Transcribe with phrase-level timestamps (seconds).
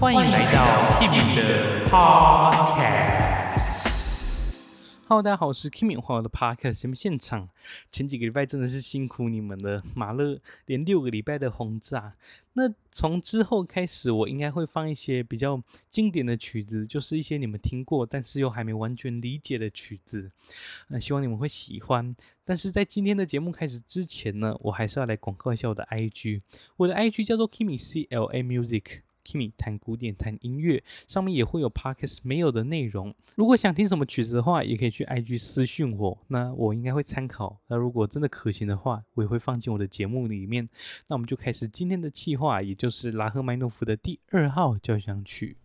[0.00, 3.14] 欢迎来到 Kimi 的 Podcast。
[5.06, 7.48] Hello，大家好，我是 Kimi，欢迎来到 Podcast 节目现场。
[7.90, 12.14] 前几个礼拜真的是辛苦你们了，马勒连六个礼拜的轰炸。
[12.54, 20.30] 那从之后开始，我应该会放一些比较经典的曲子，就是一些你们听过但是又还没完全理解的曲子。
[20.88, 22.14] 那希望你们会喜欢。
[22.44, 26.40] 但是在今天的节目开始之前呢，我还是要来广告一下我的 IG，
[26.76, 29.00] 我的 IG 叫做 Kimi C L A Music。
[29.24, 33.14] Kimi 谈古典，谈音乐，上面也会有 Podcast 没有的内容。
[33.36, 37.58] 如果想听什么曲子的话，也可以去 IG 私讯我，那我应该会参考。
[37.66, 40.68] 那如果真的可行的话，我也会放进我的节目里面。
[41.08, 45.56] 那我们就开始今天的计划，也就是拉赫曼诺夫的第二号交响曲。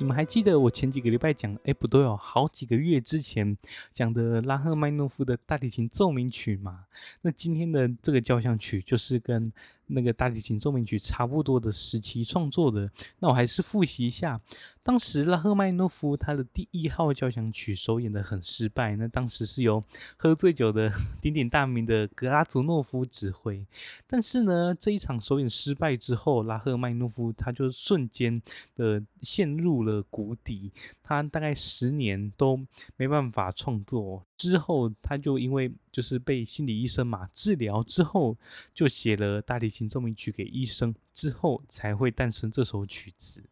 [0.00, 3.54] 你们还记得我前几个礼拜讲，哎，不对哦，好几个月之前
[3.92, 6.86] 讲的拉赫曼诺夫的大提琴奏鸣曲嘛？
[7.20, 9.52] 那今天的这个交响曲就是跟
[9.90, 12.90] 那个大提琴奏鸣曲差不多的时期创作的。
[13.18, 14.40] 那我还是复习一下。
[14.82, 19.84] 当时拉赫曼诺夫他的第一号交响曲首演的很失败，那当时是由
[20.16, 23.64] 喝醉酒的 鼎鼎大名的格拉祖诺夫指挥。
[24.06, 28.40] 但是呢，这一场首演失败之后，拉赫曼诺夫他就瞬间
[28.74, 30.72] 的陷入了谷底，
[31.10, 32.56] 他大概十年都
[32.96, 34.24] 没办法创作。
[34.36, 38.38] 之后他就因为就是被心理医生嘛治疗之后，
[38.72, 43.42] 就写了大提琴奏鸣曲给医生，之后才会诞生这首曲子。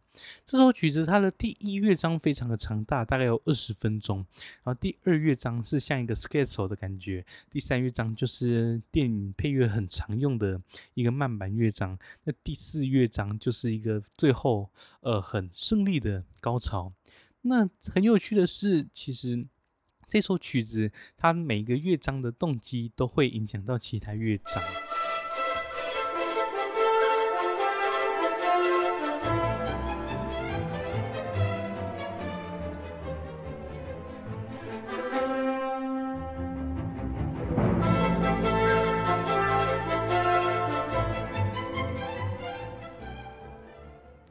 [0.47, 4.25] 这首曲子它的第一乐章非常的长大，大概有二十分钟。
[4.62, 10.61] 然后第二乐章是像一个 scherzo 的感觉，第三乐章就是电影配乐很常用的
[10.95, 11.98] 一个慢板乐章。
[12.23, 14.70] 那第四乐章就是一个最后
[15.01, 16.92] 呃很胜利的高潮。
[17.43, 19.47] 那很有趣的是，其实
[20.09, 24.63] 这首曲子它每个乐章的动机都会影响到其他乐章。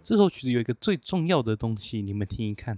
[0.03, 2.77] 这首曲子有一个最重要的东西，你们听一看。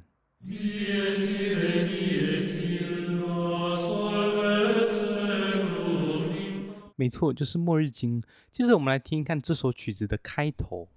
[6.96, 8.22] 没错，就是《末日经》。
[8.52, 10.88] 接着我们来听一看这首曲子的开头。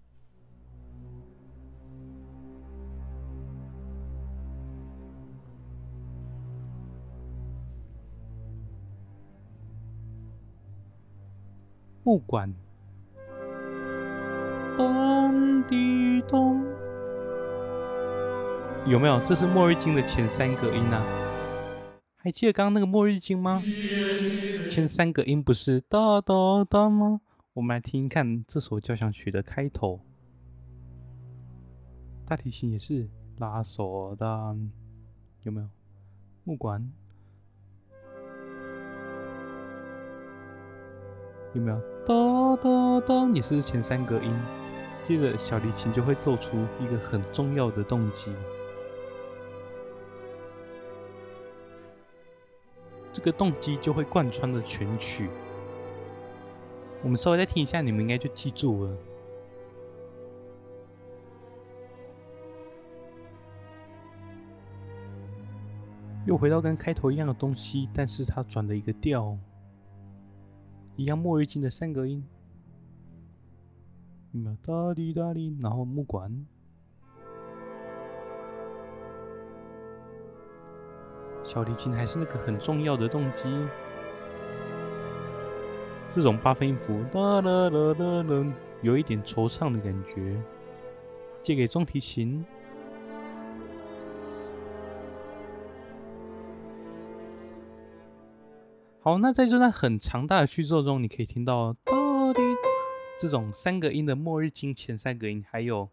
[12.04, 12.52] 木管。
[14.76, 16.64] 咚滴咚，
[18.84, 19.20] 有没有？
[19.25, 21.00] 这是《末日经》的前三个音啊。
[22.16, 23.62] 还记得刚刚那个《末日经》吗？
[24.69, 27.20] 前三个音不是哒哒哒吗？
[27.53, 30.00] 我们来听一看这首交响曲的开头。
[32.26, 34.56] 大提琴也是拉索的，
[35.44, 35.69] 有没有？
[36.43, 36.91] 木管
[41.54, 41.81] 有没有？
[42.04, 44.34] 哒哒哒，也是前三个音。
[45.04, 48.32] 接着，小提琴就会奏出一个很重要的动机，
[53.22, 55.30] 个动机就会贯穿的全曲。
[57.02, 58.96] 我们稍微再听一下，你们应该就记住了。
[66.24, 69.36] 又回到跟开头一样的东西，但是它转了一个调，
[70.94, 72.24] 一样末日经的三个音。
[74.62, 76.46] 哒滴哒滴，然后木管，
[81.52, 83.43] 小提琴还是那个很重要的动机。
[86.10, 87.04] 这种八分音符，
[88.81, 90.43] 有一点惆怅的感觉。
[91.43, 92.43] 借给中提琴。
[99.02, 101.76] 好，那在这段很长大的序奏中，你可以听到。
[103.20, 105.90] 这种三个音的末日金前三个音，还有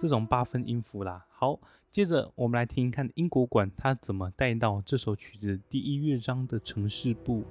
[0.00, 1.26] 这种八分音符啦。
[1.28, 1.60] 好，
[1.90, 7.44] 接着我们来听一看英国馆它怎么带到这首曲子第一乐章的城市部。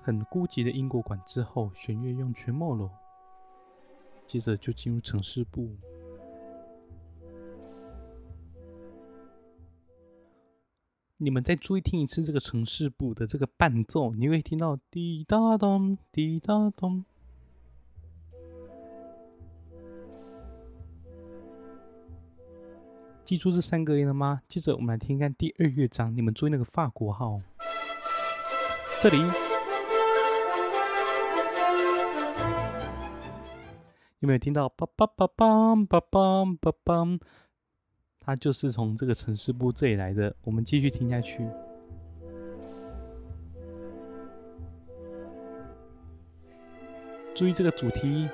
[0.00, 2.90] 很孤寂的英国馆之后，弦乐用全没落。
[4.32, 5.68] 接着就进入城市部。
[11.18, 17.04] 你们再注意听一次这个城市部的这个伴奏，你会听到滴答咚，滴答咚。
[23.26, 24.40] 记住这三个音了吗？
[24.48, 27.38] 接着我们来听一看第二乐章，你们注意那个法国号，
[28.98, 29.18] 这里
[34.22, 34.68] 有没有听到？
[34.68, 37.20] 梆梆梆梆梆梆梆梆，
[38.20, 40.32] 它就是从这个城市部这里来的。
[40.44, 41.44] 我们继续听下去，
[47.34, 48.28] 注意这个主题。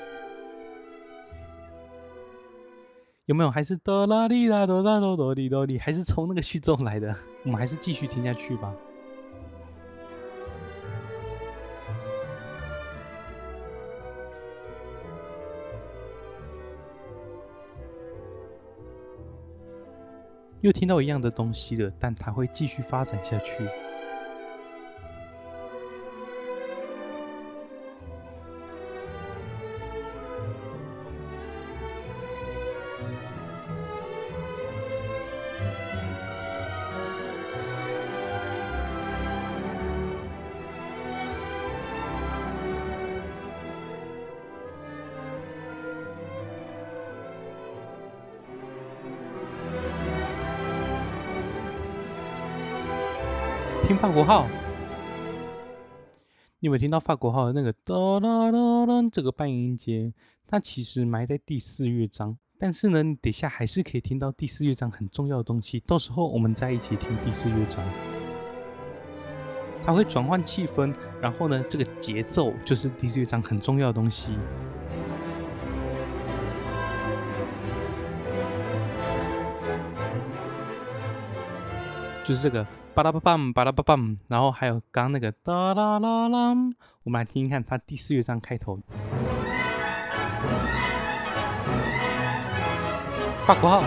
[3.24, 3.50] 有没有？
[3.50, 7.16] 还是哆啦哩啦哆啦哆哆哩哆哩，还是从那个序奏来的？
[7.44, 8.74] 我们还是继续听下去吧。
[20.60, 23.62] 又听到一样的东西了，但它会继续发展下去。
[54.18, 54.48] 国号，
[56.58, 60.12] 你有没有听到法国号的那个哒啦啦啦这个半音阶？
[60.44, 65.78] 它其实埋在第四乐章，但是呢，你等下还是可以听到第四乐章很重要的东西。
[65.78, 67.80] 到时候我们再一起听第四乐章，
[69.86, 74.32] 它会转换气氛，然后呢，这个节奏就是第四乐章很重要的东西，
[82.24, 82.66] 就是这个。
[82.98, 86.52] 巴拉巴梆，巴拉巴梆，然后还有刚刚那个哒啦啦啦，
[87.04, 88.76] 我们来听听看，它第四乐章开头，
[93.46, 93.84] 法国号，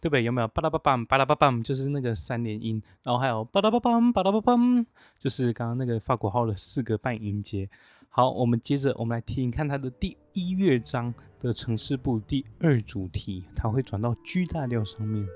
[0.00, 0.24] 对不对？
[0.24, 4.84] 有没有巴拉巴梆，巴拉巴梆，就是那个三连音，然后还有巴拉巴梆，巴拉巴梆，
[5.20, 7.70] 就是刚刚那个法国号的四个半音阶。
[8.16, 15.26] 好，我们接着我们来听，看它的第一乐章的城市部第二主题，它会转到 G 大调上面，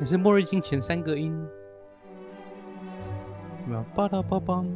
[0.00, 1.32] 也是末日进前三个音，
[3.62, 3.84] 有没有？
[3.94, 4.66] 巴拉巴梆。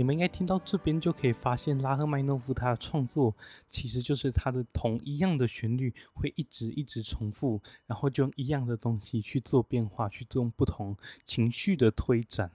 [0.00, 3.36] 你们应该听到这边就可以发现，拉赫曼诺夫他的创作
[3.68, 12.50] 其实就是他的同一样的旋律会一直一直重复，然后就用一样的东西去做变化，去做不同情绪的推展。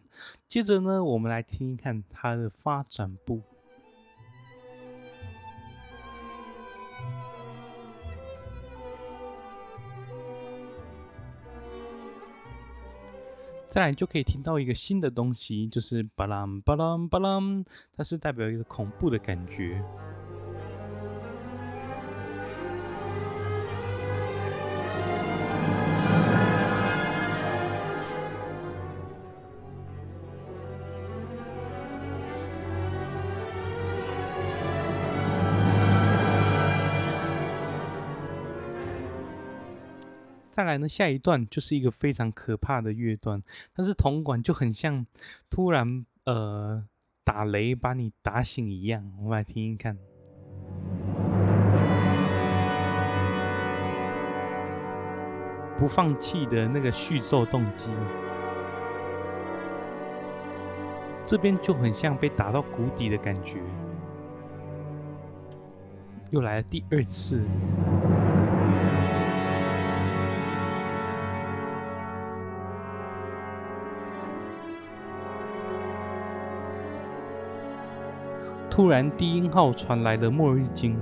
[0.47, 3.43] 接着呢，我们来听一看他的发展部。
[13.75, 17.41] 再来就可以听到一个新的东西，就是巴拉巴拉巴拉，
[17.97, 19.83] 它是代表一个恐怖的感觉。
[40.55, 43.43] 再来呢，下一段就是一个非常可怕的乐段，
[43.73, 45.05] 但是铜管就很像
[45.49, 46.81] 突然呃
[47.25, 49.97] 打雷把你打醒一样，我们来听听看。
[55.77, 57.91] 不放弃的那个续奏动机，
[61.25, 63.57] 这边就很像被打到谷底的感觉，
[66.29, 67.43] 又来了第二次。
[78.75, 80.97] 突然，低音号传来了《末日经》。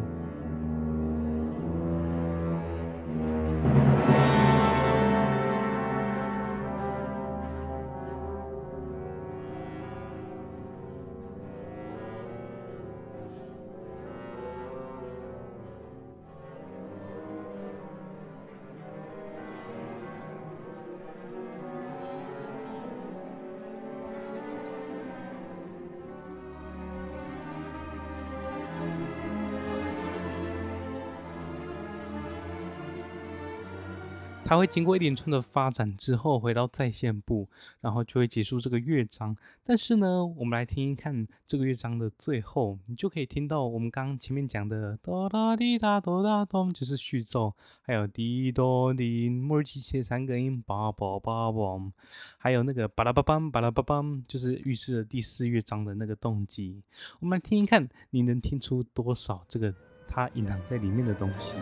[34.45, 37.47] 它会经过一连串的发展之后，回到再现部，
[37.79, 39.35] 然后就会结束这个乐章。
[39.63, 51.91] 但是呢，我们来听一看这个乐章的最后，你就可以听到我们刚刚前面讲的哆啦滴哒哆哒咚，就是序奏，还有滴哆滴，末日机械三个音，叭叭叭叭，
[52.38, 56.83] 还有那个巴拉巴梆巴拉巴梆，就是预示了第四乐章的那个动机。
[57.19, 59.73] 我们来听一看，你能听出多少这个
[60.07, 61.55] 它隐藏在里面的东西？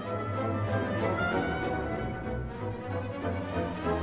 [2.62, 4.01] thank you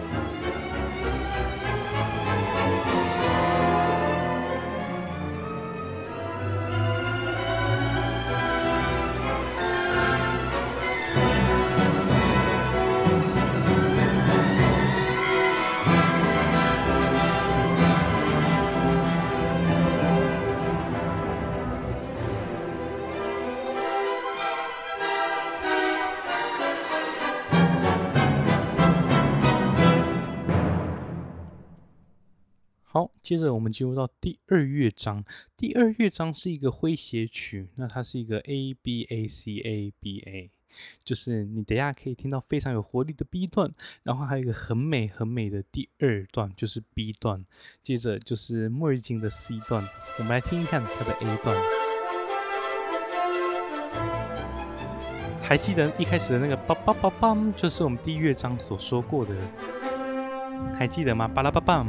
[33.29, 35.23] 接着我们进入到第二乐章。
[35.55, 40.51] 第二乐章是一个诙谐曲，那它是一个 A B A C A B A，
[41.05, 43.71] 就是你等下可以听到非常有活力的 B 段，
[44.03, 47.45] 然后还有一个很美很美的第二段，就是 B 段。
[47.83, 51.55] 接着就是末日经的 C 段，我们来听一看它的 A 段。
[55.43, 59.35] 还记得一开始的那个梆梆梆梆，就是我们第一乐章所说过的，
[60.79, 61.29] 还记得吗？
[61.29, 61.87] 巴拉巴梆。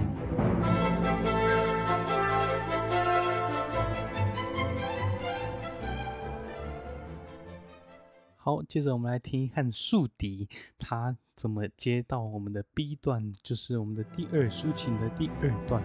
[8.41, 15.83] 好，接着我们来听一看竖笛，它怎么接到我们的 B 段，就是我们的第二抒情的第二段。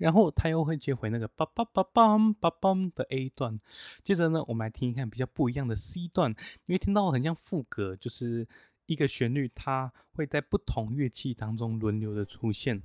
[0.00, 3.60] 然后他又会接回那个梆梆梆梆梆梆的 A 段，
[4.02, 8.48] 接着呢，我们来听一看比较不一样的 C 段，你会听到很像副歌，就是
[8.86, 12.82] 一个旋律，它会在不同乐器当中轮流的出现。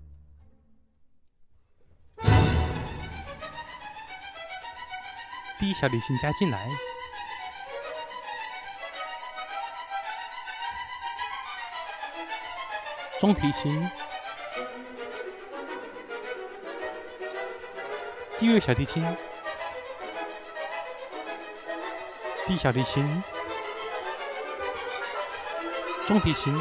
[5.58, 6.70] 第一小提琴加进来，
[13.22, 14.05] 中提琴。
[18.38, 19.06] 第一小提琴。
[22.46, 23.24] 低小提琴。
[26.06, 26.54] 中提琴。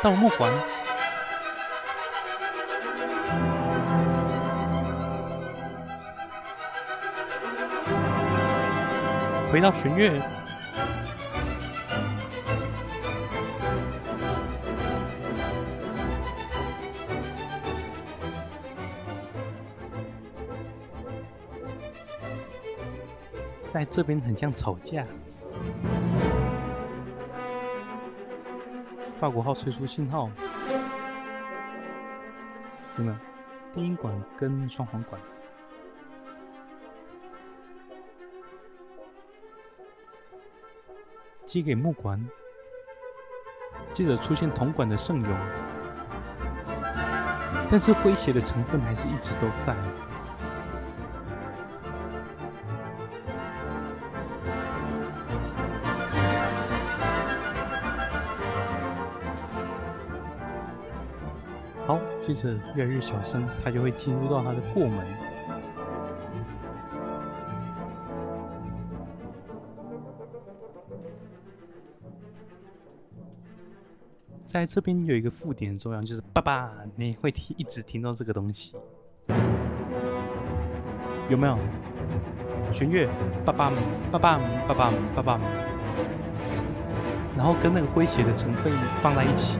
[0.00, 0.52] 到了木环
[9.50, 10.37] 回到弦乐。
[23.78, 25.06] 在这边很像吵架。
[29.20, 30.28] 法国号吹出信号，
[32.96, 33.16] 有没有？
[33.72, 35.20] 低音管跟双簧管，
[41.46, 42.20] 接给木管，
[43.92, 45.30] 接着出现铜管的圣咏，
[47.70, 49.76] 但是诙谐的成分还是一直都在。
[62.28, 65.06] 接着越来越小声，它就会进入到它的过门。
[74.46, 78.74] 在这边有一个附点作用，就是爸爸，你会听一直听到这个东西，
[81.30, 81.58] 有没有？
[82.70, 83.08] 弦乐，
[83.46, 83.72] 爸爸，
[84.10, 85.40] 爸爸，爸爸，爸爸，
[87.34, 88.70] 然后跟那个诙谐的成分
[89.00, 89.58] 放在一起。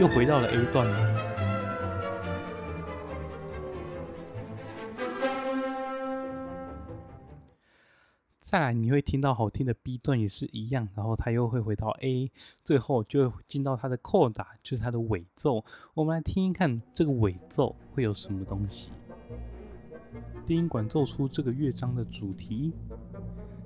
[0.00, 1.28] 又回到了 A 段了。
[8.40, 12.30] 再来，你会听到好听的 B 段也是一样，然后它又会回到 A，
[12.62, 15.64] 最后就进到它的扣打，就是它的尾奏。
[15.94, 18.92] 我们来听一看这个尾奏会有什么东西。
[20.46, 22.72] 低音管奏出这个乐章的主题，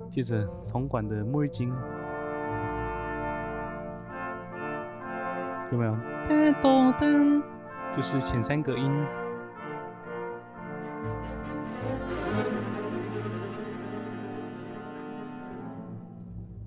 [0.09, 1.71] 接着铜管的末日金。
[5.73, 5.97] 有没有？
[7.97, 8.91] 就是前三个音。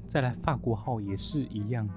[0.08, 1.88] 再来，法国号也是一样。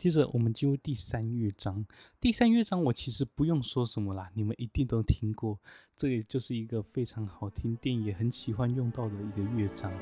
[0.00, 1.84] 接着我们进入第三乐章。
[2.18, 5.58] 第三乐章我其实不用说什么啦，你们一定都听过。
[5.94, 9.92] 这也就是一个非常好听，电影也很喜欢用到的一个乐章。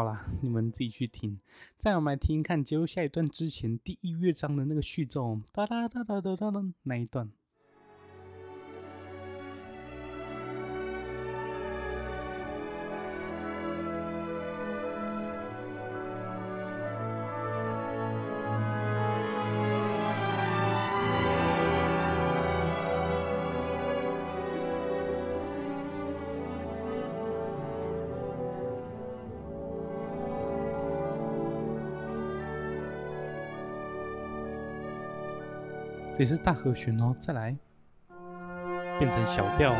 [0.00, 1.38] 好啦，你们自己去听。
[1.78, 7.30] 再我们来听一看，进入下一段之前第一乐章的那个序奏，哒哒哒哒哒哒哒那一段。
[36.20, 37.56] 这是大和弦哦，再来
[38.98, 39.74] 变成小调。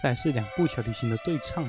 [0.00, 1.68] 再是两部小提琴的对唱。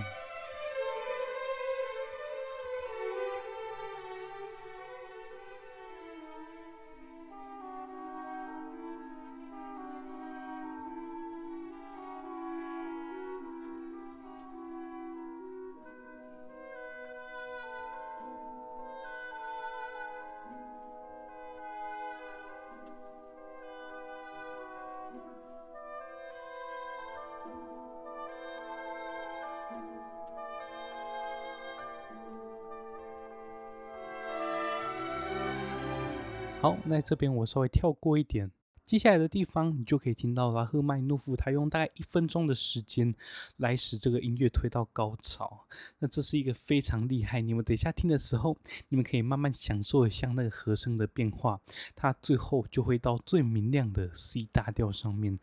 [36.90, 38.52] 在，这边我稍微跳过一点，
[38.86, 43.14] 接下来的地方你就可以听到拉赫曼诺夫他用大概一分钟的时间
[43.58, 45.66] 来使这个音乐推到高潮。
[46.00, 48.56] 那这是一个非常厉害，你们等一下听的时候，
[48.90, 51.60] 你们可以慢慢享受一下那个和声的变化，
[51.96, 55.38] 它最后就会到最明亮的 C 大调上面。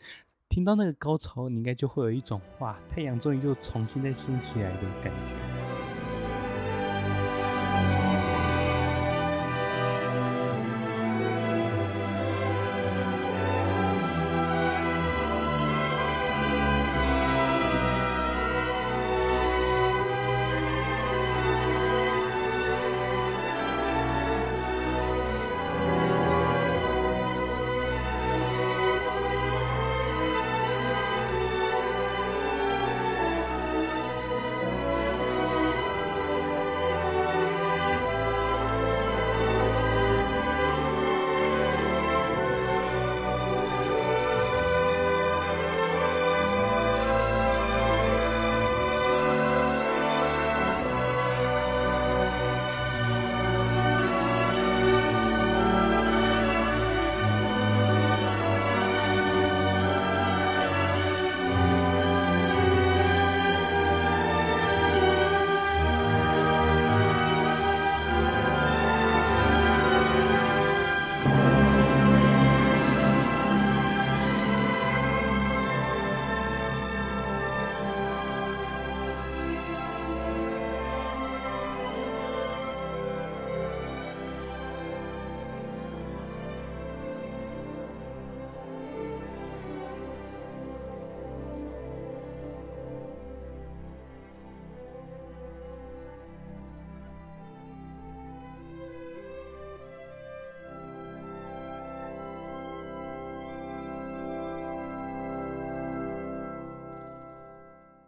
[0.48, 5.63] 听到那个高潮，你应该就会有一种哇，太阳终于又重新再升起来的感觉。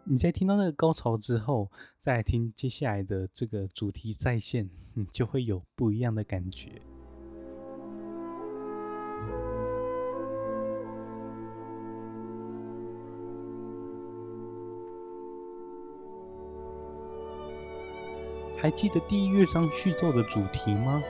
[0.09, 1.69] 你在听到那个高潮之后，
[2.01, 6.81] 再听接下来的这个主题再现，你就会有不一样的感觉。
[18.59, 21.03] 还记得第一乐章序奏的主题吗？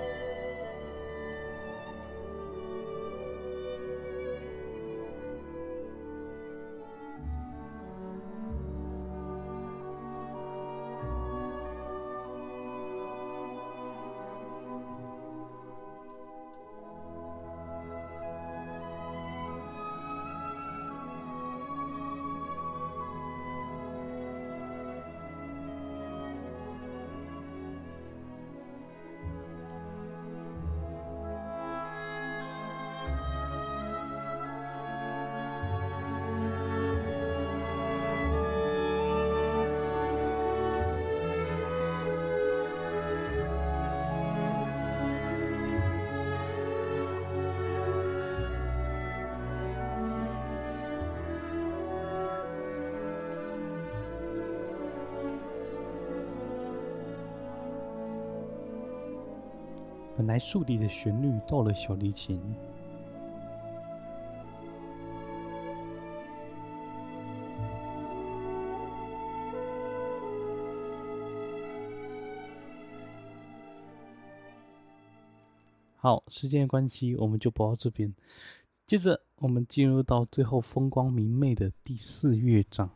[60.18, 62.42] 本来竖笛的旋律到了小提琴，
[75.98, 78.12] 好，时间的关系，我们就播到这边。
[78.88, 82.90] 接着，我们进入到最后风光明媚的第四乐章。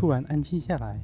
[0.00, 0.98] 突然安静下来。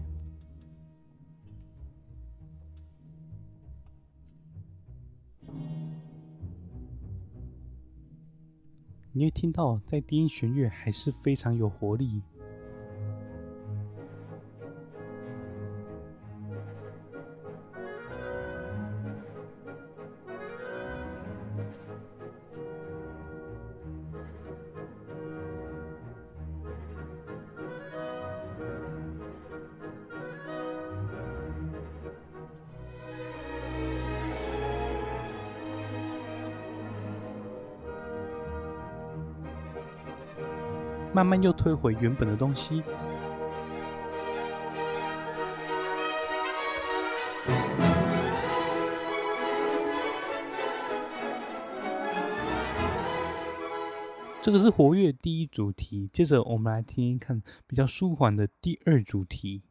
[9.12, 12.22] 你会听到，在低音弦乐还是非常有活力。
[41.16, 42.82] 慢慢又退回原本的东西。
[54.42, 59.62] 这个是活跃第一主题，接着我们来听听看比较舒缓的第二主题。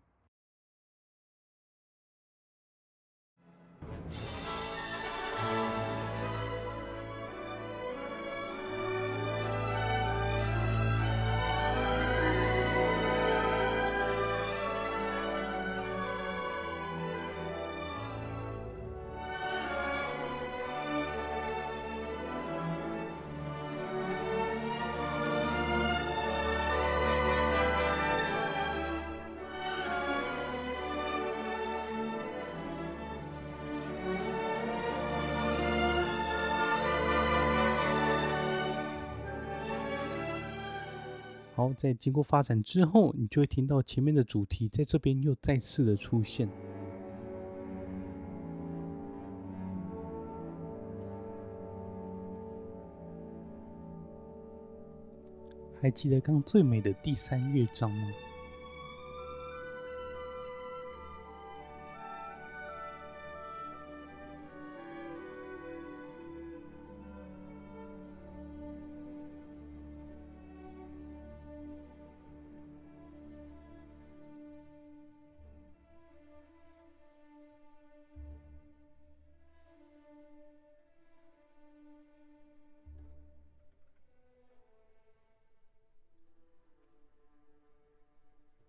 [41.56, 46.50] 好，在经过发展之后，你就会听到前面的主题在这边又再次的出现。
[55.82, 58.12] 还记得刚最美的第三乐章吗？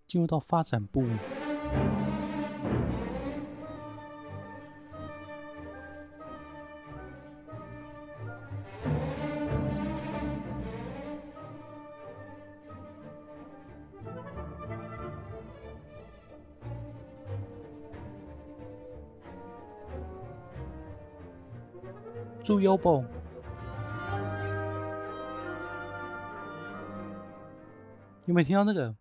[0.07, 1.05] 进入到发展部，
[22.42, 23.05] 猪腰棒，
[28.27, 28.95] 有没有听到那个？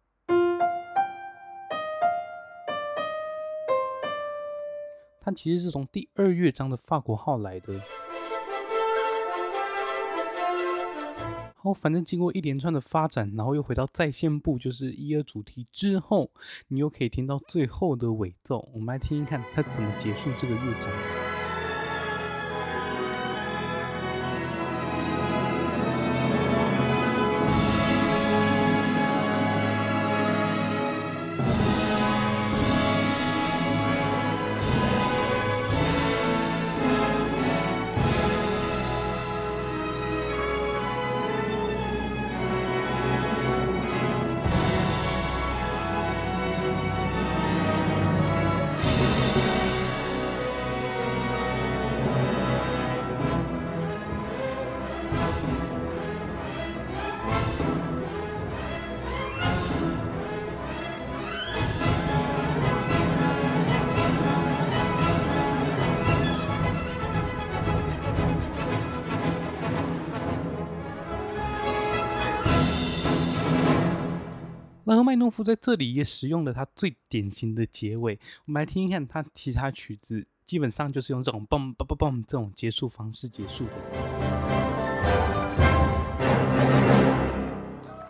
[5.25, 7.81] 它其实是从第二乐章的法国号来的。
[11.55, 16.29] 好，反正经过一连串的发展，然后又回到在线部，就是一二主题之后，
[16.67, 18.69] 你又可以听到最后的尾奏。
[18.71, 21.14] 我们来听听看它怎么结束这个乐章。
[74.95, 83.71] 拉赫曼诺夫在这里也使用了他最典型的结尾，我们来听一看他其他曲子，基本上就是用这种嘣嘣嘣嘣这种结束方式结束的。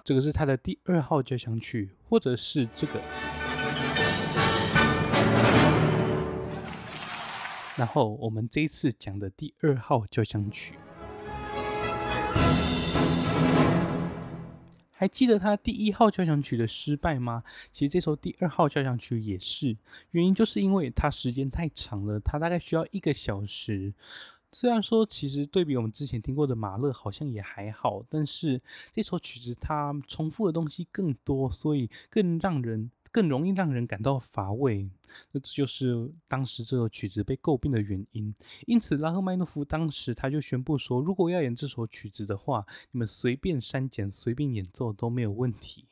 [0.04, 3.02] 这个是他的第二号交响曲，或者是这个。
[7.76, 10.76] 然后我们这一次讲的第二号交响曲。
[14.98, 17.44] 还记得他第一号交响曲的失败吗？
[17.74, 19.76] 其实这首第二号交响曲也是，
[20.12, 23.94] 原因就是因为它时间太长了，它大概需要一个小时。
[24.54, 28.62] 虽然说其实对比我们之前听过的马勒好像也还好，但是
[28.94, 34.90] 这首曲子它重复的东西更多，所以更让人更容易让人感到乏味。
[35.32, 38.36] 那这就是当时这首曲子被诟病的原因。
[38.68, 45.86] 因此，拉赫曼诺夫当时他就宣布说，如果要演这首曲子的话，你们随便删减、随便演奏都没有问题。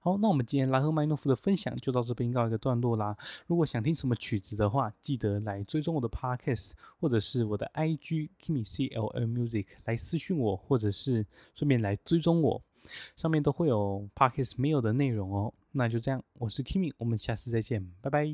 [0.00, 3.16] 好，那我们今天拉赫曼诺夫的分享就到这边告一个段落啦。
[3.46, 12.62] 如果想听什么曲子的话，记得来追踪我的 Podcast，或者是我的 IG Kimi CLM Music 来私讯我，或者是顺便来追踪我，
[13.16, 15.54] 上面都会有 Podcast 没有的内容哦。
[15.72, 18.26] 那就这样，我是 Kimi，我们下次再见，拜拜。